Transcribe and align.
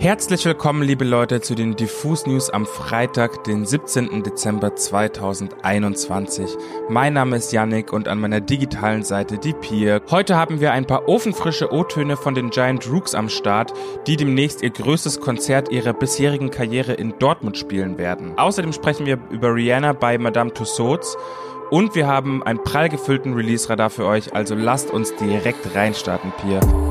Herzlich 0.00 0.46
willkommen, 0.46 0.82
liebe 0.82 1.04
Leute, 1.04 1.42
zu 1.42 1.54
den 1.54 1.76
Diffus 1.76 2.24
News 2.24 2.48
am 2.48 2.64
Freitag, 2.64 3.44
den 3.44 3.66
17. 3.66 4.22
Dezember 4.22 4.74
2021. 4.74 6.56
Mein 6.88 7.12
Name 7.12 7.36
ist 7.36 7.52
Yannick 7.52 7.92
und 7.92 8.08
an 8.08 8.18
meiner 8.18 8.40
digitalen 8.40 9.02
Seite 9.02 9.36
die 9.36 9.52
Pier. 9.52 10.00
Heute 10.10 10.36
haben 10.36 10.58
wir 10.58 10.72
ein 10.72 10.86
paar 10.86 11.06
ofenfrische 11.06 11.70
O-Töne 11.70 12.16
von 12.16 12.34
den 12.34 12.48
Giant 12.48 12.90
Rooks 12.90 13.14
am 13.14 13.28
Start, 13.28 13.74
die 14.06 14.16
demnächst 14.16 14.62
ihr 14.62 14.70
größtes 14.70 15.20
Konzert 15.20 15.70
ihrer 15.70 15.92
bisherigen 15.92 16.50
Karriere 16.50 16.94
in 16.94 17.18
Dortmund 17.18 17.58
spielen 17.58 17.98
werden. 17.98 18.38
Außerdem 18.38 18.72
sprechen 18.72 19.04
wir 19.04 19.18
über 19.30 19.54
Rihanna 19.54 19.92
bei 19.92 20.16
Madame 20.16 20.54
Tussauds 20.54 21.18
und 21.68 21.94
wir 21.94 22.06
haben 22.06 22.42
einen 22.42 22.64
prall 22.64 22.88
gefüllten 22.88 23.34
Release-Radar 23.34 23.90
für 23.90 24.06
euch, 24.06 24.34
also 24.34 24.54
lasst 24.54 24.90
uns 24.90 25.14
direkt 25.16 25.74
reinstarten, 25.74 26.32
Pier. 26.40 26.89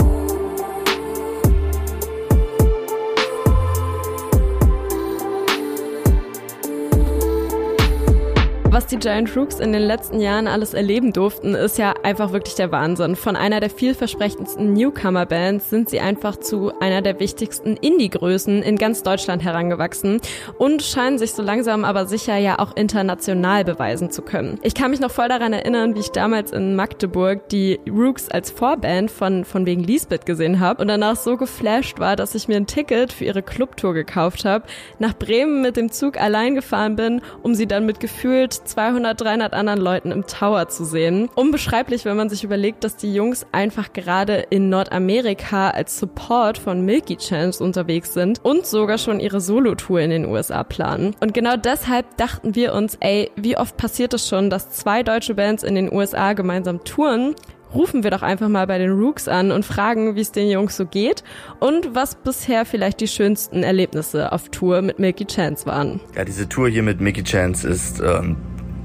Was 8.79 8.87
die 8.87 8.97
Giant 8.97 9.35
Rooks 9.35 9.59
in 9.59 9.73
den 9.73 9.81
letzten 9.81 10.21
Jahren 10.21 10.47
alles 10.47 10.73
erleben 10.73 11.11
durften, 11.11 11.53
ist 11.53 11.77
ja 11.77 11.93
einfach 12.03 12.31
wirklich 12.31 12.55
der 12.55 12.71
Wahnsinn. 12.71 13.15
Von 13.15 13.35
einer 13.35 13.59
der 13.59 13.69
vielversprechendsten 13.69 14.73
Newcomer-Bands 14.73 15.69
sind 15.69 15.89
sie 15.89 15.99
einfach 15.99 16.37
zu 16.37 16.71
einer 16.79 17.01
der 17.01 17.19
wichtigsten 17.19 17.75
Indie-Größen 17.75 18.63
in 18.63 18.77
ganz 18.77 19.03
Deutschland 19.03 19.43
herangewachsen 19.43 20.21
und 20.57 20.81
scheinen 20.81 21.17
sich 21.17 21.33
so 21.33 21.41
langsam 21.41 21.85
aber 21.85 22.05
sicher 22.05 22.37
ja 22.37 22.59
auch 22.59 22.75
international 22.75 23.63
beweisen 23.63 24.11
zu 24.11 24.21
können. 24.21 24.59
Ich 24.63 24.73
kann 24.73 24.91
mich 24.91 24.99
noch 24.99 25.11
voll 25.11 25.27
daran 25.27 25.53
erinnern, 25.53 25.95
wie 25.95 25.99
ich 25.99 26.11
damals 26.11 26.51
in 26.51 26.75
Magdeburg 26.75 27.49
die 27.49 27.79
Rooks 27.89 28.29
als 28.29 28.51
Vorband 28.51 29.11
von, 29.11 29.45
von 29.45 29.65
wegen 29.65 29.83
Lisbeth 29.83 30.25
gesehen 30.25 30.59
habe 30.59 30.81
und 30.81 30.87
danach 30.87 31.15
so 31.15 31.37
geflasht 31.37 31.99
war, 31.99 32.15
dass 32.15 32.35
ich 32.35 32.47
mir 32.47 32.57
ein 32.57 32.67
Ticket 32.67 33.13
für 33.13 33.25
ihre 33.25 33.43
Clubtour 33.43 33.93
gekauft 33.93 34.45
habe, 34.45 34.65
nach 34.99 35.13
Bremen 35.13 35.61
mit 35.61 35.77
dem 35.77 35.91
Zug 35.91 36.19
allein 36.19 36.55
gefahren 36.55 36.95
bin, 36.95 37.21
um 37.43 37.55
sie 37.55 37.67
dann 37.67 37.85
mit 37.85 37.99
gefühlt 37.99 38.53
200, 38.53 39.19
300 39.19 39.53
anderen 39.53 39.79
Leuten 39.79 40.11
im 40.11 40.25
Tower 40.27 40.67
zu 40.69 40.85
sehen. 40.85 41.29
Unbeschreiblich, 41.35 41.88
wenn 41.89 42.15
man 42.17 42.29
sich 42.29 42.43
überlegt, 42.43 42.83
dass 42.83 42.97
die 42.97 43.13
Jungs 43.13 43.47
einfach 43.51 43.93
gerade 43.93 44.45
in 44.51 44.69
Nordamerika 44.69 45.71
als 45.71 45.99
Support 45.99 46.59
von 46.59 46.85
Milky 46.85 47.17
Chance 47.17 47.63
unterwegs 47.63 48.13
sind 48.13 48.39
und 48.43 48.67
sogar 48.67 48.99
schon 48.99 49.19
ihre 49.19 49.41
Solo-Tour 49.41 49.99
in 50.01 50.11
den 50.11 50.25
USA 50.25 50.63
planen. 50.63 51.15
Und 51.19 51.33
genau 51.33 51.57
deshalb 51.57 52.15
dachten 52.17 52.53
wir 52.53 52.75
uns, 52.75 52.95
ey, 52.99 53.31
wie 53.35 53.57
oft 53.57 53.75
passiert 53.75 54.13
es 54.13 54.27
schon, 54.27 54.51
dass 54.51 54.69
zwei 54.69 55.01
deutsche 55.01 55.33
Bands 55.33 55.63
in 55.63 55.73
den 55.73 55.91
USA 55.91 56.33
gemeinsam 56.33 56.83
touren? 56.83 57.33
rufen 57.73 58.03
wir 58.03 58.11
doch 58.11 58.21
einfach 58.21 58.49
mal 58.49 58.67
bei 58.67 58.77
den 58.77 58.91
Rooks 58.91 59.27
an 59.27 59.51
und 59.51 59.65
fragen, 59.65 60.15
wie 60.15 60.21
es 60.21 60.31
den 60.31 60.49
Jungs 60.49 60.75
so 60.75 60.85
geht 60.85 61.23
und 61.59 61.93
was 61.93 62.15
bisher 62.15 62.65
vielleicht 62.65 62.99
die 62.99 63.07
schönsten 63.07 63.63
Erlebnisse 63.63 64.31
auf 64.31 64.49
Tour 64.49 64.81
mit 64.81 64.99
Milky 64.99 65.25
Chance 65.25 65.65
waren. 65.65 65.99
Ja, 66.15 66.25
diese 66.25 66.49
Tour 66.49 66.69
hier 66.69 66.83
mit 66.83 66.99
Milky 66.99 67.23
Chance 67.23 67.67
ist 67.67 67.99
ähm, 67.99 68.37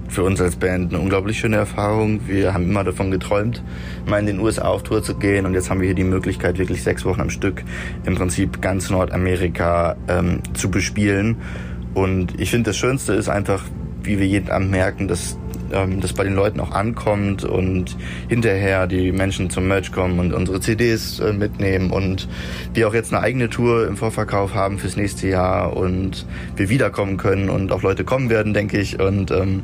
für 0.08 0.22
uns 0.22 0.40
als 0.40 0.56
Band 0.56 0.92
eine 0.92 1.02
unglaublich 1.02 1.38
schöne 1.38 1.56
Erfahrung. 1.56 2.20
Wir 2.26 2.54
haben 2.54 2.64
immer 2.64 2.84
davon 2.84 3.10
geträumt, 3.10 3.62
mal 4.06 4.18
in 4.20 4.26
den 4.26 4.40
USA 4.40 4.68
auf 4.68 4.82
Tour 4.82 5.02
zu 5.02 5.16
gehen 5.16 5.46
und 5.46 5.54
jetzt 5.54 5.70
haben 5.70 5.80
wir 5.80 5.86
hier 5.86 5.94
die 5.94 6.04
Möglichkeit, 6.04 6.58
wirklich 6.58 6.82
sechs 6.82 7.04
Wochen 7.04 7.20
am 7.20 7.30
Stück 7.30 7.64
im 8.04 8.14
Prinzip 8.14 8.60
ganz 8.60 8.90
Nordamerika 8.90 9.96
ähm, 10.08 10.40
zu 10.54 10.70
bespielen. 10.70 11.36
Und 11.94 12.38
ich 12.40 12.50
finde, 12.50 12.70
das 12.70 12.76
Schönste 12.76 13.14
ist 13.14 13.28
einfach, 13.28 13.64
wie 14.02 14.18
wir 14.18 14.26
jeden 14.26 14.50
Abend 14.50 14.70
merken, 14.70 15.08
dass 15.08 15.38
ähm, 15.72 16.00
das 16.00 16.12
bei 16.12 16.24
den 16.24 16.34
Leuten 16.34 16.60
auch 16.60 16.70
ankommt 16.72 17.44
und 17.44 17.96
hinterher 18.28 18.86
die 18.86 19.12
Menschen 19.12 19.50
zum 19.50 19.68
Merch 19.68 19.92
kommen 19.92 20.18
und 20.18 20.32
unsere 20.32 20.60
CDs 20.60 21.20
äh, 21.20 21.32
mitnehmen 21.32 21.90
und 21.90 22.28
wir 22.74 22.88
auch 22.88 22.94
jetzt 22.94 23.12
eine 23.12 23.22
eigene 23.22 23.48
Tour 23.48 23.86
im 23.86 23.96
Vorverkauf 23.96 24.54
haben 24.54 24.78
fürs 24.78 24.96
nächste 24.96 25.28
Jahr 25.28 25.76
und 25.76 26.26
wir 26.56 26.68
wiederkommen 26.68 27.16
können 27.16 27.48
und 27.48 27.72
auch 27.72 27.82
Leute 27.82 28.04
kommen 28.04 28.30
werden, 28.30 28.54
denke 28.54 28.78
ich. 28.78 29.00
Und 29.00 29.30
ähm, 29.30 29.62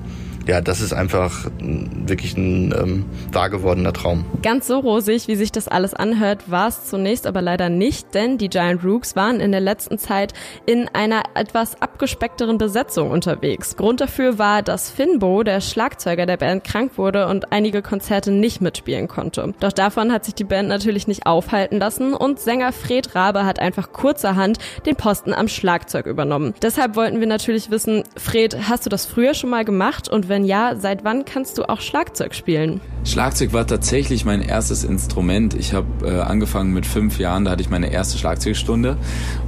ja, 0.50 0.60
das 0.60 0.80
ist 0.80 0.92
einfach 0.92 1.48
wirklich 1.60 2.36
ein 2.36 2.74
ähm, 2.76 3.04
wahr 3.30 3.50
gewordener 3.50 3.92
Traum. 3.92 4.24
Ganz 4.42 4.66
so 4.66 4.80
rosig, 4.80 5.28
wie 5.28 5.36
sich 5.36 5.52
das 5.52 5.68
alles 5.68 5.94
anhört, 5.94 6.50
war 6.50 6.66
es 6.66 6.86
zunächst 6.86 7.28
aber 7.28 7.40
leider 7.40 7.68
nicht, 7.68 8.12
denn 8.14 8.36
die 8.36 8.48
Giant 8.48 8.82
Rooks 8.82 9.14
waren 9.14 9.38
in 9.38 9.52
der 9.52 9.60
letzten 9.60 9.96
Zeit 9.96 10.34
in 10.66 10.88
einer 10.92 11.22
etwas 11.34 11.80
abgespeckteren 11.80 12.58
Besetzung 12.58 13.12
unterwegs. 13.12 13.76
Grund 13.76 14.00
dafür 14.00 14.40
war, 14.40 14.62
dass 14.62 14.90
Finbo, 14.90 15.44
der 15.44 15.60
Schlagzeuger 15.60 16.26
der 16.26 16.36
Band, 16.36 16.64
krank 16.64 16.98
wurde 16.98 17.28
und 17.28 17.52
einige 17.52 17.80
Konzerte 17.80 18.32
nicht 18.32 18.60
mitspielen 18.60 19.06
konnte. 19.06 19.54
Doch 19.60 19.72
davon 19.72 20.10
hat 20.10 20.24
sich 20.24 20.34
die 20.34 20.42
Band 20.42 20.68
natürlich 20.68 21.06
nicht 21.06 21.26
aufhalten 21.26 21.78
lassen 21.78 22.12
und 22.12 22.40
Sänger 22.40 22.72
Fred 22.72 23.14
Rabe 23.14 23.44
hat 23.44 23.60
einfach 23.60 23.92
kurzerhand 23.92 24.58
den 24.84 24.96
Posten 24.96 25.32
am 25.32 25.46
Schlagzeug 25.46 26.06
übernommen. 26.06 26.54
Deshalb 26.60 26.96
wollten 26.96 27.20
wir 27.20 27.28
natürlich 27.28 27.70
wissen, 27.70 28.02
Fred, 28.16 28.68
hast 28.68 28.84
du 28.84 28.90
das 28.90 29.06
früher 29.06 29.34
schon 29.34 29.50
mal 29.50 29.64
gemacht 29.64 30.08
und 30.08 30.28
wenn 30.28 30.39
wenn 30.40 30.46
ja, 30.46 30.74
seit 30.76 31.04
wann 31.04 31.24
kannst 31.24 31.58
du 31.58 31.68
auch 31.68 31.80
Schlagzeug 31.80 32.34
spielen? 32.34 32.80
Schlagzeug 33.04 33.52
war 33.52 33.66
tatsächlich 33.66 34.24
mein 34.24 34.42
erstes 34.42 34.84
Instrument. 34.84 35.54
Ich 35.54 35.72
habe 35.72 35.86
äh, 36.04 36.20
angefangen 36.20 36.72
mit 36.72 36.86
fünf 36.86 37.18
Jahren, 37.18 37.44
da 37.44 37.52
hatte 37.52 37.62
ich 37.62 37.70
meine 37.70 37.92
erste 37.92 38.18
Schlagzeugstunde. 38.18 38.96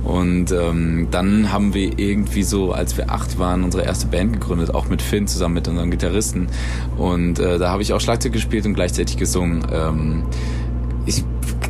Und 0.05 0.53
ähm, 0.53 1.09
dann 1.11 1.53
haben 1.53 1.75
wir 1.75 1.99
irgendwie 1.99 2.43
so, 2.43 2.73
als 2.73 2.97
wir 2.97 3.11
acht 3.11 3.39
waren, 3.39 3.65
unsere 3.65 3.85
erste 3.85 4.07
Band 4.07 4.35
gegründet, 4.35 4.75
auch 4.75 4.89
mit 4.89 5.03
Finn 5.03 5.27
zusammen 5.27 5.55
mit 5.55 5.69
unseren 5.69 5.91
Gitarristen. 5.91 6.49
Und 6.97 7.39
äh, 7.39 7.59
da 7.59 7.71
habe 7.71 7.83
ich 7.83 7.93
auch 7.93 8.01
Schlagzeug 8.01 8.33
gespielt 8.33 8.67
und 8.67 8.75
gleichzeitig 8.75 9.17
gesungen. 9.17 9.65
Ähm, 9.73 10.25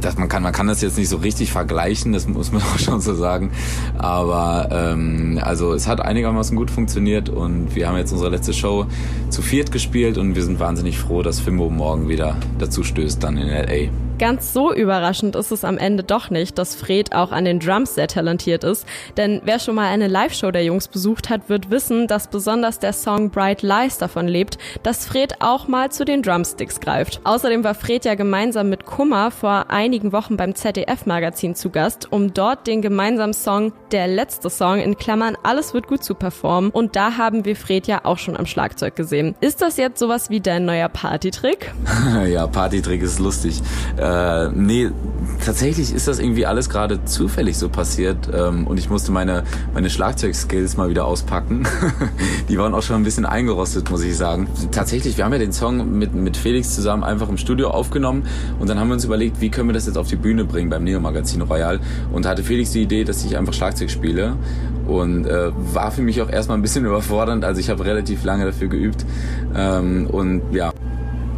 das, 0.04 0.16
man, 0.18 0.28
kann, 0.28 0.42
man 0.42 0.52
kann 0.52 0.66
das 0.66 0.80
jetzt 0.82 0.98
nicht 0.98 1.08
so 1.08 1.16
richtig 1.16 1.52
vergleichen, 1.52 2.12
das 2.12 2.26
muss 2.26 2.52
man 2.52 2.62
auch 2.74 2.78
schon 2.78 3.00
so 3.00 3.14
sagen. 3.14 3.52
Aber 3.98 4.68
ähm, 4.70 5.40
also 5.42 5.72
es 5.72 5.86
hat 5.86 6.00
einigermaßen 6.00 6.56
gut 6.56 6.70
funktioniert 6.70 7.28
und 7.28 7.74
wir 7.74 7.88
haben 7.88 7.96
jetzt 7.96 8.12
unsere 8.12 8.30
letzte 8.30 8.52
Show 8.52 8.86
zu 9.30 9.42
viert 9.42 9.72
gespielt 9.72 10.18
und 10.18 10.34
wir 10.34 10.42
sind 10.42 10.60
wahnsinnig 10.60 10.98
froh, 10.98 11.22
dass 11.22 11.40
Fimbo 11.40 11.70
morgen 11.70 12.08
wieder 12.08 12.36
dazu 12.58 12.82
stößt 12.82 13.22
dann 13.22 13.36
in 13.38 13.48
LA. 13.48 14.11
Ganz 14.18 14.52
so 14.52 14.72
überraschend 14.72 15.34
ist 15.34 15.50
es 15.50 15.64
am 15.64 15.78
Ende 15.78 16.04
doch 16.04 16.30
nicht, 16.30 16.56
dass 16.56 16.76
Fred 16.76 17.12
auch 17.12 17.32
an 17.32 17.44
den 17.44 17.58
Drums 17.58 17.96
sehr 17.96 18.06
talentiert 18.06 18.62
ist, 18.62 18.86
denn 19.16 19.40
wer 19.44 19.58
schon 19.58 19.74
mal 19.74 19.88
eine 19.88 20.06
Live-Show 20.06 20.52
der 20.52 20.64
Jungs 20.64 20.86
besucht 20.86 21.28
hat, 21.28 21.48
wird 21.48 21.70
wissen, 21.70 22.06
dass 22.06 22.28
besonders 22.28 22.78
der 22.78 22.92
Song 22.92 23.30
Bright 23.30 23.62
Lies 23.62 23.98
davon 23.98 24.28
lebt, 24.28 24.58
dass 24.84 25.06
Fred 25.06 25.40
auch 25.40 25.66
mal 25.66 25.90
zu 25.90 26.04
den 26.04 26.22
Drumsticks 26.22 26.78
greift. 26.78 27.20
Außerdem 27.24 27.64
war 27.64 27.74
Fred 27.74 28.04
ja 28.04 28.14
gemeinsam 28.14 28.68
mit 28.68 28.86
Kummer 28.86 29.32
vor 29.32 29.66
einigen 29.70 30.12
Wochen 30.12 30.36
beim 30.36 30.54
ZDF-Magazin 30.54 31.56
zu 31.56 31.70
Gast, 31.70 32.12
um 32.12 32.32
dort 32.32 32.68
den 32.68 32.80
gemeinsamen 32.80 33.34
Song 33.34 33.72
Der 33.90 34.06
letzte 34.06 34.50
Song 34.50 34.78
in 34.78 34.96
Klammern 34.98 35.36
Alles 35.42 35.74
wird 35.74 35.88
gut 35.88 36.04
zu 36.04 36.14
performen 36.14 36.70
und 36.70 36.94
da 36.94 37.16
haben 37.16 37.44
wir 37.44 37.56
Fred 37.56 37.88
ja 37.88 38.04
auch 38.04 38.18
schon 38.18 38.36
am 38.36 38.46
Schlagzeug 38.46 38.94
gesehen. 38.94 39.34
Ist 39.40 39.62
das 39.62 39.78
jetzt 39.78 39.98
sowas 39.98 40.30
wie 40.30 40.40
dein 40.40 40.64
neuer 40.64 40.88
Partytrick? 40.88 41.72
ja, 42.28 42.46
Partytrick 42.46 43.02
ist 43.02 43.18
lustig. 43.18 43.60
Äh 43.96 44.11
äh, 44.12 44.50
nee, 44.54 44.90
tatsächlich 45.44 45.94
ist 45.94 46.06
das 46.06 46.18
irgendwie 46.18 46.44
alles 46.44 46.68
gerade 46.68 47.04
zufällig 47.04 47.56
so 47.56 47.68
passiert 47.68 48.28
ähm, 48.32 48.66
und 48.66 48.78
ich 48.78 48.90
musste 48.90 49.10
meine, 49.10 49.44
meine 49.72 49.88
Schlagzeugskills 49.88 50.76
mal 50.76 50.90
wieder 50.90 51.06
auspacken. 51.06 51.62
Die 52.48 52.58
waren 52.58 52.74
auch 52.74 52.82
schon 52.82 52.96
ein 52.96 53.04
bisschen 53.04 53.24
eingerostet, 53.24 53.90
muss 53.90 54.02
ich 54.02 54.16
sagen. 54.16 54.48
Tatsächlich, 54.70 55.16
wir 55.16 55.24
haben 55.24 55.32
ja 55.32 55.38
den 55.38 55.52
Song 55.52 55.98
mit, 55.98 56.14
mit 56.14 56.36
Felix 56.36 56.74
zusammen 56.74 57.04
einfach 57.04 57.28
im 57.28 57.38
Studio 57.38 57.70
aufgenommen 57.70 58.24
und 58.58 58.68
dann 58.68 58.78
haben 58.78 58.88
wir 58.88 58.94
uns 58.94 59.04
überlegt, 59.04 59.40
wie 59.40 59.50
können 59.50 59.70
wir 59.70 59.74
das 59.74 59.86
jetzt 59.86 59.96
auf 59.96 60.08
die 60.08 60.16
Bühne 60.16 60.44
bringen 60.44 60.68
beim 60.68 60.84
Neo-Magazin 60.84 61.40
Royal 61.40 61.80
und 62.12 62.26
hatte 62.26 62.42
Felix 62.42 62.72
die 62.72 62.82
Idee, 62.82 63.04
dass 63.04 63.24
ich 63.24 63.38
einfach 63.38 63.54
Schlagzeug 63.54 63.90
spiele 63.90 64.36
und 64.86 65.26
äh, 65.26 65.52
war 65.72 65.90
für 65.90 66.02
mich 66.02 66.20
auch 66.20 66.28
erstmal 66.28 66.58
ein 66.58 66.62
bisschen 66.62 66.84
überfordernd, 66.84 67.44
also 67.44 67.60
ich 67.60 67.70
habe 67.70 67.84
relativ 67.84 68.24
lange 68.24 68.44
dafür 68.44 68.68
geübt 68.68 69.06
ähm, 69.54 70.06
und 70.10 70.42
ja, 70.52 70.72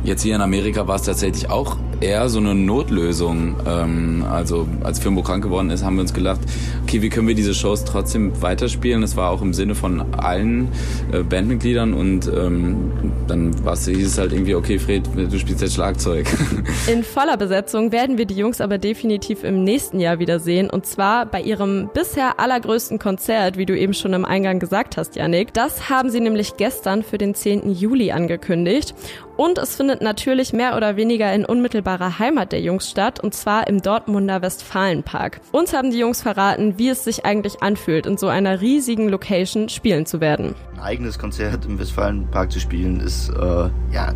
Jetzt 0.04 0.20
hier 0.20 0.34
in 0.34 0.42
Amerika 0.42 0.86
war 0.86 0.96
es 0.96 1.02
tatsächlich 1.02 1.48
auch 1.48 1.78
eher 2.04 2.28
so 2.28 2.38
eine 2.38 2.54
Notlösung. 2.54 3.56
Ähm, 3.66 4.24
also 4.30 4.68
als 4.82 4.98
Firmo 4.98 5.22
krank 5.22 5.42
geworden 5.42 5.70
ist, 5.70 5.82
haben 5.84 5.96
wir 5.96 6.02
uns 6.02 6.12
gedacht, 6.12 6.40
okay, 6.82 7.00
wie 7.02 7.08
können 7.08 7.26
wir 7.26 7.34
diese 7.34 7.54
Shows 7.54 7.84
trotzdem 7.84 8.40
weiterspielen? 8.42 9.00
Das 9.00 9.16
war 9.16 9.30
auch 9.30 9.40
im 9.40 9.54
Sinne 9.54 9.74
von 9.74 10.14
allen 10.14 10.68
äh, 11.12 11.22
Bandmitgliedern 11.22 11.94
und 11.94 12.28
ähm, 12.28 12.92
dann 13.26 13.52
hieß 13.52 14.06
es 14.06 14.18
halt 14.18 14.32
irgendwie, 14.32 14.54
okay, 14.54 14.78
Fred, 14.78 15.08
du 15.14 15.38
spielst 15.38 15.62
jetzt 15.62 15.74
Schlagzeug. 15.74 16.26
In 16.92 17.02
voller 17.02 17.36
Besetzung 17.36 17.90
werden 17.90 18.18
wir 18.18 18.26
die 18.26 18.36
Jungs 18.36 18.60
aber 18.60 18.78
definitiv 18.78 19.42
im 19.42 19.64
nächsten 19.64 19.98
Jahr 19.98 20.18
wiedersehen 20.18 20.68
und 20.68 20.86
zwar 20.86 21.26
bei 21.26 21.40
ihrem 21.40 21.88
bisher 21.92 22.38
allergrößten 22.38 22.98
Konzert, 22.98 23.56
wie 23.56 23.66
du 23.66 23.76
eben 23.76 23.94
schon 23.94 24.12
im 24.12 24.24
Eingang 24.24 24.58
gesagt 24.58 24.96
hast, 24.96 25.16
Janik. 25.16 25.54
Das 25.54 25.88
haben 25.88 26.10
sie 26.10 26.20
nämlich 26.20 26.56
gestern 26.56 27.02
für 27.02 27.18
den 27.18 27.34
10. 27.34 27.72
Juli 27.72 28.12
angekündigt 28.12 28.94
und 29.36 29.58
es 29.58 29.76
findet 29.76 30.00
natürlich 30.00 30.52
mehr 30.52 30.76
oder 30.76 30.96
weniger 30.96 31.32
in 31.32 31.44
unmittelbarer 31.44 31.93
Heimat 31.98 32.52
der 32.52 32.60
Jungs 32.60 32.90
statt, 32.90 33.20
und 33.20 33.34
zwar 33.34 33.68
im 33.68 33.82
Dortmunder 33.82 34.42
Westfalenpark. 34.42 35.40
Uns 35.52 35.72
haben 35.72 35.90
die 35.90 35.98
Jungs 35.98 36.22
verraten, 36.22 36.78
wie 36.78 36.88
es 36.88 37.04
sich 37.04 37.24
eigentlich 37.24 37.62
anfühlt, 37.62 38.06
in 38.06 38.16
so 38.16 38.28
einer 38.28 38.60
riesigen 38.60 39.08
Location 39.08 39.68
spielen 39.68 40.06
zu 40.06 40.20
werden. 40.20 40.54
Ein 40.74 40.80
eigenes 40.80 41.18
Konzert 41.18 41.64
im 41.64 41.78
Westfalenpark 41.78 42.52
zu 42.52 42.60
spielen, 42.60 43.00
ist, 43.00 43.30
äh, 43.30 43.68
ja, 43.92 44.14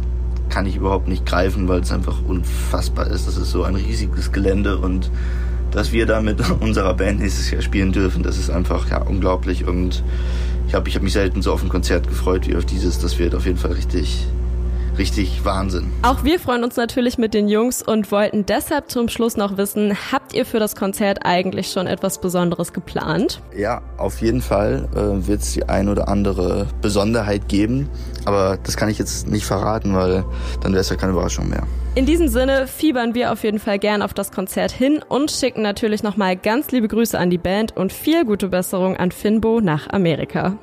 kann 0.49 0.67
ich 0.67 0.77
überhaupt 0.77 1.09
nicht 1.09 1.27
greifen, 1.27 1.69
weil 1.69 1.81
es 1.81 1.93
einfach 1.93 2.23
unfassbar 2.27 3.07
ist. 3.07 3.27
Das 3.27 3.37
ist 3.37 3.51
so 3.51 3.65
ein 3.65 3.75
riesiges 3.75 4.33
Gelände 4.33 4.79
und 4.79 5.11
dass 5.71 5.93
wir 5.93 6.07
da 6.07 6.21
mit 6.21 6.43
unserer 6.61 6.95
Band 6.95 7.21
nächstes 7.21 7.51
Jahr 7.51 7.63
spielen 7.63 7.93
dürfen, 7.93 8.23
das 8.23 8.39
ist 8.39 8.51
einfach 8.51 8.89
ja 8.91 9.03
unglaublich 9.03 9.67
und 9.67 10.03
ich 10.67 10.75
habe 10.75 10.89
ich 10.89 10.97
hab 10.97 11.03
mich 11.03 11.15
selten 11.15 11.41
so 11.43 11.53
auf 11.53 11.63
ein 11.63 11.69
Konzert 11.69 12.09
gefreut 12.09 12.47
wie 12.47 12.55
auf 12.55 12.67
dieses. 12.67 12.99
Das 12.99 13.19
wird 13.19 13.35
auf 13.35 13.47
jeden 13.47 13.57
Fall 13.57 13.73
richtig 13.73 14.27
richtig 14.99 15.45
Wahnsinn. 15.45 15.91
Auch 16.03 16.25
wir 16.25 16.39
freuen 16.39 16.65
uns 16.65 16.77
natürlich 16.77 17.19
mit 17.19 17.35
den 17.35 17.49
Jungs 17.49 17.83
und 17.83 18.11
wollten 18.13 18.45
deshalb 18.45 18.91
zum 18.91 19.09
Schluss 19.09 19.37
noch 19.37 19.57
wissen, 19.57 19.97
habt 20.13 20.35
ihr 20.35 20.45
für 20.45 20.59
das 20.59 20.77
Konzert 20.77 21.21
eigentlich 21.25 21.71
schon 21.71 21.87
etwas 21.87 22.21
Besonderes 22.21 22.73
geplant? 22.73 23.41
Ja, 23.57 23.81
auf 23.97 24.21
jeden 24.21 24.43
Fall 24.43 24.89
äh, 24.95 25.27
wird 25.27 25.43
es 25.43 25.53
die 25.53 25.69
ein 25.69 25.89
oder 25.89 26.09
andere 26.09 26.67
Besonderheit 26.83 27.49
geben, 27.49 27.89
aber 28.25 28.59
das 28.63 28.77
kann 28.77 28.89
ich 28.89 28.99
jetzt 28.99 29.29
nicht 29.29 29.47
verraten, 29.47 29.95
weil 29.95 30.25
dann 30.61 30.73
wäre 30.73 30.81
es 30.81 30.91
ja 30.91 30.97
keine 30.97 31.13
Überraschung 31.13 31.49
mehr. 31.49 31.63
In 31.95 32.07
diesem 32.07 32.29
Sinne 32.29 32.67
fiebern 32.67 33.15
wir 33.15 33.33
auf 33.33 33.43
jeden 33.43 33.59
Fall 33.59 33.79
gern 33.79 34.03
auf 34.03 34.15
das 34.15 34.31
Konzert 34.31 34.71
hin 34.71 35.01
und 35.09 35.31
schicken 35.31 35.63
natürlich 35.63 36.03
nochmal 36.03 36.37
ganz 36.37 36.71
liebe 36.71 36.89
Grüße 36.89 37.19
an 37.19 37.31
die 37.31 37.39
Band 37.39 37.77
und 37.77 37.93
viel 37.93 38.25
gute 38.25 38.49
Besserung 38.49 38.97
an 38.97 39.11
Finbo 39.11 39.61
nach 39.61 39.89
Amerika. 39.91 40.59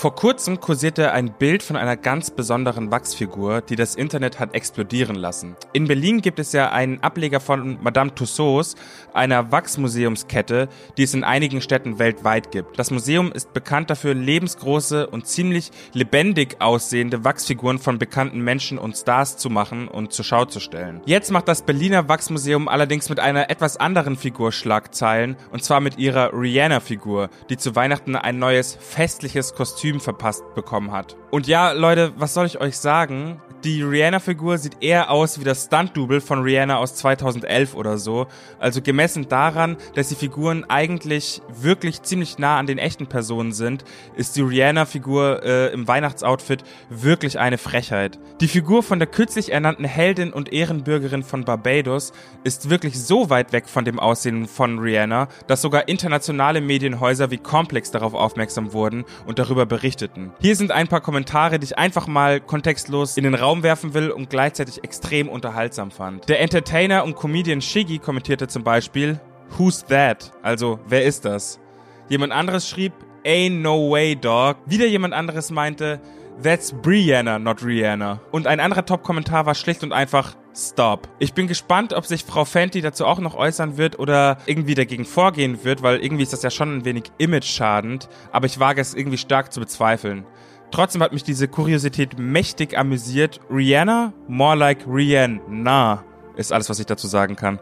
Vor 0.00 0.14
kurzem 0.14 0.60
kursierte 0.60 1.12
ein 1.12 1.30
Bild 1.30 1.62
von 1.62 1.76
einer 1.76 1.94
ganz 1.94 2.30
besonderen 2.30 2.90
Wachsfigur, 2.90 3.60
die 3.60 3.76
das 3.76 3.96
Internet 3.96 4.40
hat 4.40 4.54
explodieren 4.54 5.14
lassen. 5.14 5.56
In 5.74 5.88
Berlin 5.88 6.22
gibt 6.22 6.38
es 6.38 6.54
ja 6.54 6.72
einen 6.72 7.02
Ableger 7.02 7.38
von 7.38 7.76
Madame 7.82 8.14
Tussauds, 8.14 8.76
einer 9.12 9.52
Wachsmuseumskette, 9.52 10.70
die 10.96 11.02
es 11.02 11.12
in 11.12 11.22
einigen 11.22 11.60
Städten 11.60 11.98
weltweit 11.98 12.50
gibt. 12.50 12.78
Das 12.78 12.90
Museum 12.90 13.30
ist 13.30 13.52
bekannt 13.52 13.90
dafür, 13.90 14.14
lebensgroße 14.14 15.06
und 15.06 15.26
ziemlich 15.26 15.70
lebendig 15.92 16.62
aussehende 16.62 17.22
Wachsfiguren 17.22 17.78
von 17.78 17.98
bekannten 17.98 18.40
Menschen 18.40 18.78
und 18.78 18.96
Stars 18.96 19.36
zu 19.36 19.50
machen 19.50 19.86
und 19.86 20.14
zur 20.14 20.24
Schau 20.24 20.46
zu 20.46 20.60
stellen. 20.60 21.02
Jetzt 21.04 21.30
macht 21.30 21.46
das 21.46 21.60
Berliner 21.60 22.08
Wachsmuseum 22.08 22.68
allerdings 22.68 23.10
mit 23.10 23.20
einer 23.20 23.50
etwas 23.50 23.76
anderen 23.76 24.16
Figur 24.16 24.50
Schlagzeilen, 24.50 25.36
und 25.52 25.62
zwar 25.62 25.80
mit 25.80 25.98
ihrer 25.98 26.32
Rihanna-Figur, 26.32 27.28
die 27.50 27.58
zu 27.58 27.76
Weihnachten 27.76 28.16
ein 28.16 28.38
neues 28.38 28.78
festliches 28.80 29.52
Kostüm 29.52 29.89
Kostüm 29.90 30.00
verpasst 30.00 30.54
bekommen 30.54 30.92
hat. 30.92 31.16
Und 31.30 31.46
ja, 31.46 31.72
Leute, 31.72 32.12
was 32.16 32.34
soll 32.34 32.46
ich 32.46 32.60
euch 32.60 32.76
sagen? 32.76 33.40
Die 33.62 33.82
Rihanna-Figur 33.82 34.56
sieht 34.56 34.82
eher 34.82 35.10
aus 35.10 35.38
wie 35.38 35.44
das 35.44 35.66
Stunt-Double 35.66 36.22
von 36.22 36.42
Rihanna 36.42 36.78
aus 36.78 36.94
2011 36.94 37.74
oder 37.74 37.98
so. 37.98 38.26
Also 38.58 38.80
gemessen 38.80 39.28
daran, 39.28 39.76
dass 39.94 40.08
die 40.08 40.14
Figuren 40.14 40.64
eigentlich 40.64 41.42
wirklich 41.48 42.00
ziemlich 42.00 42.38
nah 42.38 42.58
an 42.58 42.66
den 42.66 42.78
echten 42.78 43.06
Personen 43.06 43.52
sind, 43.52 43.84
ist 44.16 44.34
die 44.36 44.40
Rihanna-Figur 44.40 45.42
äh, 45.44 45.74
im 45.74 45.86
Weihnachtsoutfit 45.86 46.64
wirklich 46.88 47.38
eine 47.38 47.58
Frechheit. 47.58 48.18
Die 48.40 48.48
Figur 48.48 48.82
von 48.82 48.98
der 48.98 49.08
kürzlich 49.08 49.52
ernannten 49.52 49.84
Heldin 49.84 50.32
und 50.32 50.54
Ehrenbürgerin 50.54 51.22
von 51.22 51.44
Barbados 51.44 52.12
ist 52.44 52.70
wirklich 52.70 52.98
so 52.98 53.28
weit 53.28 53.52
weg 53.52 53.68
von 53.68 53.84
dem 53.84 54.00
Aussehen 54.00 54.46
von 54.46 54.78
Rihanna, 54.78 55.28
dass 55.48 55.60
sogar 55.60 55.86
internationale 55.86 56.62
Medienhäuser 56.62 57.30
wie 57.30 57.36
Complex 57.36 57.90
darauf 57.90 58.14
aufmerksam 58.14 58.72
wurden 58.72 59.04
und 59.26 59.38
darüber 59.38 59.66
berichteten. 59.80 60.32
Hier 60.40 60.56
sind 60.56 60.70
ein 60.70 60.88
paar 60.88 61.00
Kommentare, 61.00 61.58
die 61.58 61.64
ich 61.64 61.78
einfach 61.78 62.06
mal 62.06 62.40
kontextlos 62.40 63.16
in 63.16 63.24
den 63.24 63.34
Raum 63.34 63.62
werfen 63.62 63.94
will 63.94 64.10
und 64.10 64.30
gleichzeitig 64.30 64.84
extrem 64.84 65.28
unterhaltsam 65.28 65.90
fand. 65.90 66.28
Der 66.28 66.40
Entertainer 66.40 67.04
und 67.04 67.16
Comedian 67.16 67.60
Shiggy 67.60 67.98
kommentierte 67.98 68.46
zum 68.48 68.62
Beispiel, 68.62 69.20
Who's 69.58 69.84
that? 69.86 70.32
Also, 70.42 70.78
wer 70.86 71.04
ist 71.04 71.24
das? 71.24 71.58
Jemand 72.08 72.32
anderes 72.32 72.68
schrieb, 72.68 72.92
Ain't 73.24 73.60
no 73.60 73.90
way, 73.90 74.16
dog. 74.16 74.58
Wieder 74.66 74.86
jemand 74.86 75.14
anderes 75.14 75.50
meinte, 75.50 76.00
That's 76.42 76.72
Brianna, 76.72 77.38
not 77.38 77.64
Rihanna. 77.64 78.20
Und 78.30 78.46
ein 78.46 78.60
anderer 78.60 78.86
Top-Kommentar 78.86 79.44
war 79.46 79.54
schlicht 79.54 79.82
und 79.82 79.92
einfach 79.92 80.36
Stop. 80.54 81.08
Ich 81.18 81.32
bin 81.32 81.46
gespannt, 81.46 81.92
ob 81.92 82.06
sich 82.06 82.24
Frau 82.24 82.44
Fenty 82.44 82.80
dazu 82.80 83.06
auch 83.06 83.20
noch 83.20 83.36
äußern 83.36 83.76
wird 83.76 83.98
oder 83.98 84.38
irgendwie 84.46 84.74
dagegen 84.74 85.04
vorgehen 85.04 85.64
wird, 85.64 85.82
weil 85.82 85.98
irgendwie 86.00 86.24
ist 86.24 86.32
das 86.32 86.42
ja 86.42 86.50
schon 86.50 86.78
ein 86.78 86.84
wenig 86.84 87.04
image-schadend, 87.18 88.08
aber 88.32 88.46
ich 88.46 88.58
wage 88.58 88.80
es 88.80 88.94
irgendwie 88.94 89.18
stark 89.18 89.52
zu 89.52 89.60
bezweifeln. 89.60 90.26
Trotzdem 90.72 91.02
hat 91.02 91.12
mich 91.12 91.24
diese 91.24 91.48
Kuriosität 91.48 92.18
mächtig 92.18 92.78
amüsiert. 92.78 93.40
Rihanna, 93.50 94.12
more 94.28 94.56
like 94.56 94.86
Rihanna, 94.86 96.04
ist 96.36 96.52
alles, 96.52 96.68
was 96.68 96.78
ich 96.78 96.86
dazu 96.86 97.06
sagen 97.06 97.36
kann. 97.36 97.60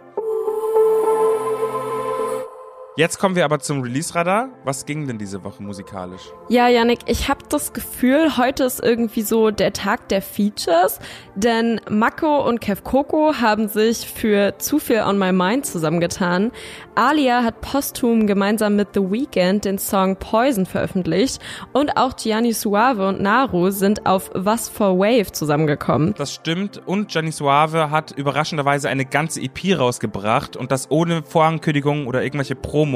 Jetzt 2.98 3.20
kommen 3.20 3.36
wir 3.36 3.44
aber 3.44 3.60
zum 3.60 3.82
Release-Radar. 3.82 4.48
Was 4.64 4.84
ging 4.84 5.06
denn 5.06 5.18
diese 5.18 5.44
Woche 5.44 5.62
musikalisch? 5.62 6.32
Ja, 6.48 6.66
Yannick, 6.66 6.98
ich 7.06 7.28
habe 7.28 7.44
das 7.48 7.72
Gefühl, 7.72 8.36
heute 8.36 8.64
ist 8.64 8.82
irgendwie 8.82 9.22
so 9.22 9.52
der 9.52 9.72
Tag 9.72 10.08
der 10.08 10.20
Features, 10.20 10.98
denn 11.36 11.80
Mako 11.88 12.44
und 12.44 12.60
Kev 12.60 12.82
Coco 12.82 13.34
haben 13.40 13.68
sich 13.68 13.98
für 13.98 14.58
Zu 14.58 14.80
viel 14.80 15.02
on 15.02 15.16
my 15.16 15.32
mind 15.32 15.64
zusammengetan. 15.64 16.50
Alia 16.96 17.44
hat 17.44 17.60
posthum 17.60 18.26
gemeinsam 18.26 18.74
mit 18.74 18.88
The 18.94 19.00
Weeknd 19.00 19.64
den 19.64 19.78
Song 19.78 20.16
Poison 20.16 20.66
veröffentlicht 20.66 21.40
und 21.72 21.96
auch 21.96 22.16
Gianni 22.16 22.52
Suave 22.52 23.06
und 23.06 23.20
Naru 23.20 23.70
sind 23.70 24.06
auf 24.06 24.28
Was 24.34 24.68
for 24.68 24.98
Wave 24.98 25.30
zusammengekommen. 25.30 26.14
Das 26.18 26.34
stimmt 26.34 26.82
und 26.84 27.10
Gianni 27.10 27.30
Suave 27.30 27.92
hat 27.92 28.10
überraschenderweise 28.10 28.88
eine 28.88 29.04
ganze 29.04 29.40
EP 29.40 29.78
rausgebracht 29.78 30.56
und 30.56 30.72
das 30.72 30.90
ohne 30.90 31.22
Vorankündigung 31.22 32.08
oder 32.08 32.24
irgendwelche 32.24 32.56
Promo. 32.56 32.87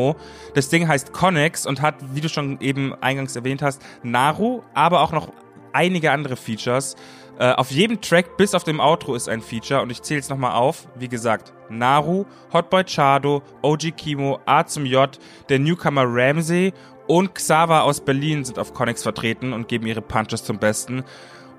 Das 0.54 0.68
Ding 0.68 0.88
heißt 0.88 1.12
Connex 1.12 1.66
und 1.66 1.82
hat, 1.82 1.96
wie 2.14 2.20
du 2.20 2.28
schon 2.28 2.60
eben 2.60 2.94
eingangs 3.00 3.36
erwähnt 3.36 3.62
hast, 3.62 3.82
Naru, 4.02 4.62
aber 4.74 5.00
auch 5.00 5.12
noch 5.12 5.32
einige 5.72 6.12
andere 6.12 6.36
Features. 6.36 6.96
Äh, 7.38 7.52
auf 7.52 7.70
jedem 7.70 8.00
Track 8.00 8.36
bis 8.36 8.54
auf 8.54 8.64
dem 8.64 8.78
Outro 8.78 9.14
ist 9.14 9.28
ein 9.28 9.40
Feature 9.40 9.82
und 9.82 9.90
ich 9.90 10.02
zähle 10.02 10.20
es 10.20 10.28
nochmal 10.28 10.52
auf. 10.52 10.86
Wie 10.96 11.08
gesagt, 11.08 11.52
Naru, 11.70 12.24
Hotboy 12.52 12.84
Chado, 12.84 13.42
OG 13.62 13.96
Kimo, 13.96 14.38
A 14.44 14.66
zum 14.66 14.84
J, 14.84 15.18
der 15.48 15.58
Newcomer 15.58 16.04
Ramsey 16.06 16.72
und 17.06 17.34
Xava 17.34 17.80
aus 17.80 18.00
Berlin 18.00 18.44
sind 18.44 18.58
auf 18.58 18.74
Connex 18.74 19.02
vertreten 19.02 19.52
und 19.52 19.68
geben 19.68 19.86
ihre 19.86 20.02
Punches 20.02 20.44
zum 20.44 20.58
Besten. 20.58 21.04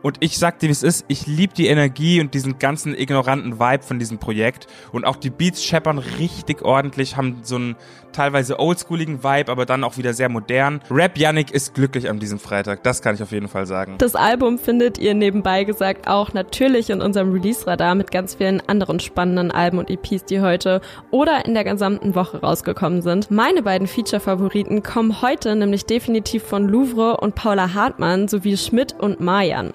Und 0.03 0.17
ich 0.19 0.37
sag 0.37 0.59
dir, 0.59 0.67
wie 0.67 0.73
es 0.73 0.83
ist, 0.83 1.05
ich 1.07 1.25
liebe 1.27 1.53
die 1.53 1.67
Energie 1.67 2.19
und 2.19 2.33
diesen 2.33 2.59
ganzen 2.59 2.93
ignoranten 2.93 3.59
Vibe 3.59 3.83
von 3.83 3.99
diesem 3.99 4.19
Projekt. 4.19 4.67
Und 4.91 5.05
auch 5.05 5.15
die 5.15 5.29
Beats 5.29 5.63
scheppern 5.63 5.97
richtig 5.97 6.61
ordentlich, 6.61 7.15
haben 7.15 7.39
so 7.41 7.55
einen 7.55 7.75
teilweise 8.11 8.59
oldschooligen 8.59 9.23
Vibe, 9.23 9.51
aber 9.51 9.65
dann 9.65 9.83
auch 9.83 9.97
wieder 9.97 10.13
sehr 10.13 10.29
modern. 10.29 10.81
Rap 10.91 11.17
Yannick 11.17 11.51
ist 11.51 11.73
glücklich 11.73 12.09
an 12.09 12.19
diesem 12.19 12.37
Freitag, 12.37 12.83
das 12.83 13.01
kann 13.01 13.15
ich 13.15 13.23
auf 13.23 13.31
jeden 13.31 13.47
Fall 13.47 13.65
sagen. 13.65 13.95
Das 13.97 14.15
Album 14.15 14.59
findet 14.59 14.97
ihr 14.97 15.13
nebenbei 15.13 15.63
gesagt 15.63 16.07
auch 16.07 16.33
natürlich 16.33 16.89
in 16.89 17.01
unserem 17.01 17.31
Release-Radar 17.31 17.95
mit 17.95 18.11
ganz 18.11 18.35
vielen 18.35 18.61
anderen 18.67 18.99
spannenden 18.99 19.51
Alben 19.51 19.79
und 19.79 19.89
EPs, 19.89 20.25
die 20.25 20.41
heute 20.41 20.81
oder 21.11 21.45
in 21.45 21.53
der 21.53 21.63
gesamten 21.63 22.13
Woche 22.13 22.41
rausgekommen 22.41 23.01
sind. 23.01 23.31
Meine 23.31 23.63
beiden 23.63 23.87
Feature-Favoriten 23.87 24.83
kommen 24.83 25.21
heute 25.21 25.55
nämlich 25.55 25.85
definitiv 25.85 26.43
von 26.43 26.67
Louvre 26.67 27.17
und 27.17 27.35
Paula 27.35 27.73
Hartmann 27.73 28.27
sowie 28.27 28.57
Schmidt 28.57 28.93
und 28.99 29.19
Mayan. 29.19 29.73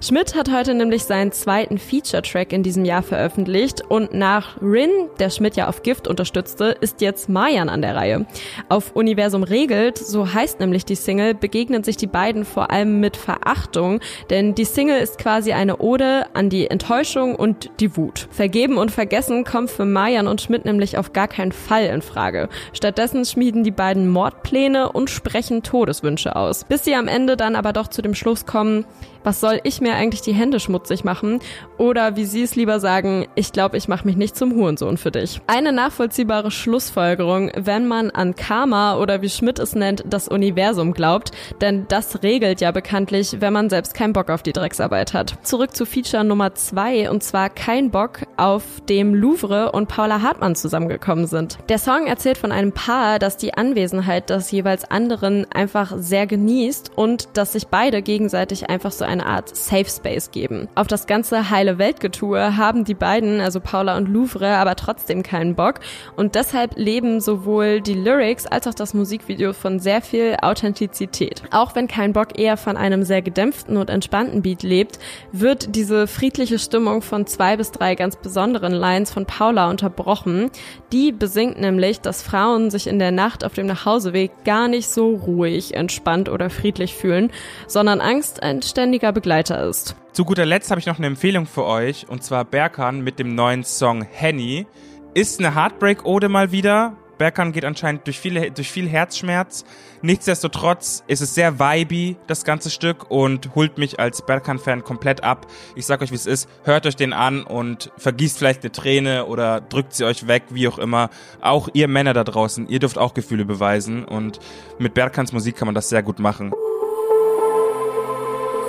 Schmidt 0.00 0.34
hat 0.34 0.52
heute 0.52 0.74
nämlich 0.74 1.04
seinen 1.04 1.32
zweiten 1.32 1.78
Feature-Track 1.78 2.52
in 2.52 2.62
diesem 2.62 2.84
Jahr 2.84 3.02
veröffentlicht 3.02 3.82
und 3.88 4.14
nach 4.14 4.60
Rin, 4.60 4.90
der 5.18 5.30
Schmidt 5.30 5.56
ja 5.56 5.68
auf 5.68 5.82
Gift 5.82 6.08
unterstützte, 6.08 6.76
ist 6.80 7.00
jetzt 7.00 7.28
Mayan 7.28 7.68
an 7.68 7.82
der 7.82 7.96
Reihe. 7.96 8.26
Auf 8.68 8.94
Universum 8.94 9.42
regelt, 9.42 9.98
so 9.98 10.32
heißt 10.32 10.60
nämlich 10.60 10.84
die 10.84 10.94
Single, 10.94 11.34
begegnen 11.34 11.84
sich 11.84 11.96
die 11.96 12.06
beiden 12.06 12.44
vor 12.44 12.70
allem 12.70 13.00
mit 13.00 13.16
Verachtung, 13.16 14.00
denn 14.30 14.54
die 14.54 14.64
Single 14.64 14.98
ist 14.98 15.18
quasi 15.18 15.52
eine 15.52 15.78
Ode 15.78 16.26
an 16.34 16.50
die 16.50 16.68
Enttäuschung 16.70 17.34
und 17.34 17.70
die 17.80 17.96
Wut. 17.96 18.28
Vergeben 18.30 18.78
und 18.78 18.90
vergessen 18.90 19.44
kommt 19.44 19.70
für 19.70 19.84
Mayan 19.84 20.28
und 20.28 20.40
Schmidt 20.40 20.64
nämlich 20.64 20.98
auf 20.98 21.12
gar 21.12 21.28
keinen 21.28 21.52
Fall 21.52 21.86
in 21.86 22.02
Frage. 22.02 22.48
Stattdessen 22.72 23.24
schmieden 23.24 23.64
die 23.64 23.70
beiden 23.70 24.08
Mordpläne 24.08 24.92
und 24.92 25.10
sprechen 25.10 25.62
Todeswünsche 25.62 26.36
aus. 26.36 26.64
Bis 26.64 26.84
sie 26.84 26.94
am 26.94 27.08
Ende 27.08 27.36
dann 27.36 27.56
aber 27.56 27.72
doch 27.72 27.88
zu 27.88 28.02
dem 28.02 28.14
Schluss 28.14 28.46
kommen, 28.46 28.84
was 29.26 29.40
soll 29.40 29.58
ich 29.64 29.80
mir 29.80 29.94
eigentlich 29.96 30.22
die 30.22 30.32
Hände 30.32 30.60
schmutzig 30.60 31.02
machen? 31.02 31.40
Oder 31.78 32.14
wie 32.14 32.24
Sie 32.24 32.42
es 32.42 32.54
lieber 32.54 32.78
sagen, 32.78 33.26
ich 33.34 33.50
glaube, 33.50 33.76
ich 33.76 33.88
mache 33.88 34.06
mich 34.06 34.16
nicht 34.16 34.36
zum 34.36 34.54
Hurensohn 34.54 34.96
für 34.96 35.10
dich. 35.10 35.40
Eine 35.48 35.72
nachvollziehbare 35.72 36.52
Schlussfolgerung, 36.52 37.50
wenn 37.56 37.88
man 37.88 38.10
an 38.10 38.36
Karma 38.36 38.96
oder 38.96 39.22
wie 39.22 39.28
Schmidt 39.28 39.58
es 39.58 39.74
nennt, 39.74 40.04
das 40.06 40.28
Universum 40.28 40.94
glaubt, 40.94 41.32
denn 41.60 41.86
das 41.88 42.22
regelt 42.22 42.60
ja 42.60 42.70
bekanntlich, 42.70 43.40
wenn 43.40 43.52
man 43.52 43.68
selbst 43.68 43.94
keinen 43.94 44.12
Bock 44.12 44.30
auf 44.30 44.44
die 44.44 44.52
Drecksarbeit 44.52 45.12
hat. 45.12 45.34
Zurück 45.42 45.74
zu 45.74 45.86
Feature 45.86 46.22
Nummer 46.22 46.54
zwei 46.54 47.10
und 47.10 47.24
zwar 47.24 47.50
kein 47.50 47.90
Bock, 47.90 48.20
auf 48.36 48.62
dem 48.88 49.12
Louvre 49.12 49.72
und 49.72 49.88
Paula 49.88 50.22
Hartmann 50.22 50.54
zusammengekommen 50.54 51.26
sind. 51.26 51.58
Der 51.68 51.78
Song 51.78 52.06
erzählt 52.06 52.38
von 52.38 52.52
einem 52.52 52.70
Paar, 52.70 53.18
das 53.18 53.36
die 53.36 53.54
Anwesenheit 53.54 54.30
des 54.30 54.52
jeweils 54.52 54.88
anderen 54.88 55.50
einfach 55.50 55.94
sehr 55.96 56.28
genießt 56.28 56.92
und 56.94 57.28
dass 57.34 57.54
sich 57.54 57.66
beide 57.66 58.02
gegenseitig 58.02 58.70
einfach 58.70 58.92
so 58.92 59.04
ein 59.04 59.15
eine 59.20 59.26
Art 59.26 59.54
Safe 59.54 59.88
Space 59.88 60.30
geben. 60.30 60.68
Auf 60.74 60.86
das 60.86 61.06
ganze 61.06 61.50
heile 61.50 61.78
Weltgetue 61.78 62.56
haben 62.56 62.84
die 62.84 62.94
beiden, 62.94 63.40
also 63.40 63.60
Paula 63.60 63.96
und 63.96 64.08
Louvre, 64.08 64.56
aber 64.56 64.76
trotzdem 64.76 65.22
keinen 65.22 65.54
Bock 65.54 65.80
und 66.16 66.34
deshalb 66.34 66.76
leben 66.76 67.20
sowohl 67.20 67.80
die 67.80 67.94
Lyrics 67.94 68.46
als 68.46 68.66
auch 68.66 68.74
das 68.74 68.94
Musikvideo 68.94 69.52
von 69.52 69.80
sehr 69.80 70.02
viel 70.02 70.36
Authentizität. 70.42 71.42
Auch 71.50 71.74
wenn 71.74 71.88
kein 71.88 72.12
Bock 72.12 72.38
eher 72.38 72.56
von 72.56 72.76
einem 72.76 73.02
sehr 73.02 73.22
gedämpften 73.22 73.76
und 73.76 73.90
entspannten 73.90 74.42
Beat 74.42 74.62
lebt, 74.62 74.98
wird 75.32 75.74
diese 75.74 76.06
friedliche 76.06 76.58
Stimmung 76.58 77.02
von 77.02 77.26
zwei 77.26 77.56
bis 77.56 77.72
drei 77.72 77.94
ganz 77.94 78.16
besonderen 78.16 78.72
Lines 78.72 79.12
von 79.12 79.26
Paula 79.26 79.70
unterbrochen. 79.70 80.50
Die 80.92 81.12
besingt 81.12 81.58
nämlich, 81.60 82.00
dass 82.00 82.22
Frauen 82.22 82.70
sich 82.70 82.86
in 82.86 82.98
der 82.98 83.12
Nacht 83.12 83.44
auf 83.44 83.54
dem 83.54 83.66
Nachhauseweg 83.66 84.44
gar 84.44 84.68
nicht 84.68 84.88
so 84.88 85.14
ruhig, 85.14 85.74
entspannt 85.74 86.28
oder 86.28 86.50
friedlich 86.50 86.94
fühlen, 86.94 87.30
sondern 87.66 88.00
Angst 88.00 88.42
ein 88.42 88.62
ständiger 88.62 89.05
Begleiter 89.12 89.62
ist. 89.64 89.96
Zu 90.12 90.24
guter 90.24 90.46
Letzt 90.46 90.70
habe 90.70 90.80
ich 90.80 90.86
noch 90.86 90.98
eine 90.98 91.06
Empfehlung 91.06 91.46
für 91.46 91.64
euch 91.64 92.08
und 92.08 92.22
zwar 92.22 92.44
Berkan 92.44 93.00
mit 93.00 93.18
dem 93.18 93.34
neuen 93.34 93.64
Song 93.64 94.02
Henny. 94.02 94.66
Ist 95.14 95.40
eine 95.40 95.54
Heartbreak-Ode 95.54 96.28
mal 96.28 96.52
wieder. 96.52 96.96
Berkan 97.18 97.52
geht 97.52 97.64
anscheinend 97.64 98.06
durch, 98.06 98.18
viele, 98.18 98.50
durch 98.50 98.70
viel 98.70 98.88
Herzschmerz. 98.88 99.64
Nichtsdestotrotz 100.02 101.02
ist 101.06 101.22
es 101.22 101.34
sehr 101.34 101.58
vibey, 101.58 102.16
das 102.26 102.44
ganze 102.44 102.70
Stück, 102.70 103.10
und 103.10 103.54
holt 103.54 103.78
mich 103.78 103.98
als 103.98 104.24
Berkan-Fan 104.24 104.84
komplett 104.84 105.24
ab. 105.24 105.46
Ich 105.74 105.86
sag 105.86 106.02
euch, 106.02 106.10
wie 106.10 106.16
es 106.16 106.26
ist. 106.26 106.48
Hört 106.64 106.86
euch 106.86 106.96
den 106.96 107.12
an 107.12 107.42
und 107.42 107.90
vergießt 107.96 108.38
vielleicht 108.38 108.62
eine 108.62 108.72
Träne 108.72 109.26
oder 109.26 109.60
drückt 109.60 109.94
sie 109.94 110.04
euch 110.04 110.28
weg, 110.28 110.44
wie 110.50 110.68
auch 110.68 110.78
immer. 110.78 111.10
Auch 111.40 111.68
ihr 111.72 111.88
Männer 111.88 112.12
da 112.12 112.24
draußen, 112.24 112.68
ihr 112.68 112.78
dürft 112.78 112.98
auch 112.98 113.14
Gefühle 113.14 113.44
beweisen 113.44 114.04
und 114.04 114.38
mit 114.78 114.94
Berkans 114.94 115.32
Musik 115.32 115.56
kann 115.56 115.66
man 115.66 115.74
das 115.74 115.88
sehr 115.88 116.02
gut 116.02 116.18
machen. 116.18 116.52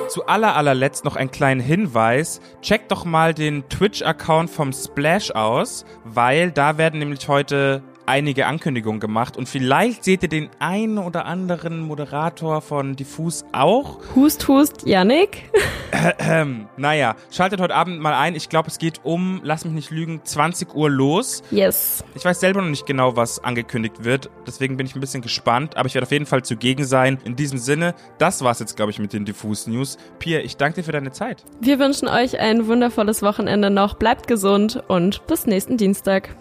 Zu 0.07 0.25
aller 0.25 0.55
allerletzt 0.55 1.03
noch 1.03 1.17
ein 1.17 1.31
kleinen 1.31 1.59
Hinweis. 1.59 2.39
Checkt 2.61 2.91
doch 2.91 3.03
mal 3.03 3.33
den 3.33 3.67
Twitch-Account 3.67 4.49
vom 4.49 4.71
Splash 4.71 5.31
aus, 5.31 5.85
weil 6.05 6.51
da 6.51 6.77
werden 6.77 6.99
nämlich 6.99 7.27
heute 7.27 7.83
einige 8.07 8.47
Ankündigungen 8.47 8.99
gemacht 8.99 9.37
und 9.37 9.47
vielleicht 9.47 10.03
seht 10.03 10.23
ihr 10.23 10.29
den 10.29 10.49
einen 10.59 10.97
oder 10.97 11.25
anderen 11.25 11.81
Moderator 11.81 12.61
von 12.61 12.95
Diffus 12.95 13.45
auch. 13.51 13.99
Hust, 14.15 14.47
hust, 14.47 14.85
Yannick. 14.85 15.51
Ähm, 16.19 16.67
naja, 16.77 17.15
schaltet 17.31 17.61
heute 17.61 17.73
Abend 17.73 17.99
mal 17.99 18.13
ein. 18.13 18.35
Ich 18.35 18.49
glaube, 18.49 18.67
es 18.67 18.77
geht 18.77 19.01
um, 19.03 19.39
lass 19.43 19.65
mich 19.65 19.73
nicht 19.73 19.91
lügen, 19.91 20.21
20 20.23 20.75
Uhr 20.75 20.89
los. 20.89 21.43
Yes. 21.49 22.03
Ich 22.15 22.25
weiß 22.25 22.39
selber 22.39 22.61
noch 22.61 22.69
nicht 22.69 22.85
genau, 22.85 23.15
was 23.15 23.43
angekündigt 23.43 24.03
wird. 24.03 24.29
Deswegen 24.45 24.77
bin 24.77 24.85
ich 24.85 24.95
ein 24.95 24.99
bisschen 24.99 25.21
gespannt. 25.21 25.77
Aber 25.77 25.87
ich 25.87 25.95
werde 25.95 26.05
auf 26.05 26.11
jeden 26.11 26.25
Fall 26.25 26.43
zugegen 26.43 26.85
sein. 26.85 27.17
In 27.23 27.35
diesem 27.35 27.57
Sinne, 27.57 27.95
das 28.17 28.43
war's 28.43 28.59
jetzt, 28.59 28.75
glaube 28.75 28.91
ich, 28.91 28.99
mit 28.99 29.13
den 29.13 29.25
Diffus 29.25 29.67
News. 29.67 29.97
Pia, 30.19 30.39
ich 30.39 30.57
danke 30.57 30.81
dir 30.81 30.83
für 30.83 30.91
deine 30.91 31.11
Zeit. 31.11 31.43
Wir 31.61 31.79
wünschen 31.79 32.07
euch 32.07 32.39
ein 32.39 32.67
wundervolles 32.67 33.21
Wochenende 33.21 33.69
noch. 33.69 33.95
Bleibt 33.95 34.27
gesund 34.27 34.83
und 34.87 35.25
bis 35.27 35.45
nächsten 35.45 35.77
Dienstag. 35.77 36.35